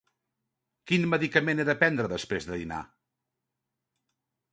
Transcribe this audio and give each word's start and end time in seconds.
Quin 0.91 1.03
medicament 1.11 1.61
he 1.63 1.65
de 1.69 1.75
prendre 1.83 2.09
després 2.13 2.47
de 2.53 2.57
dinar? 2.63 2.81